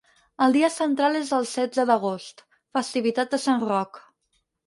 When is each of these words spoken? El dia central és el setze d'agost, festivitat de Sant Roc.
El 0.43 0.53
dia 0.55 0.69
central 0.75 1.17
és 1.19 1.33
el 1.39 1.45
setze 1.49 1.85
d'agost, 1.91 2.43
festivitat 2.79 3.35
de 3.35 3.43
Sant 3.47 3.61
Roc. 3.67 4.01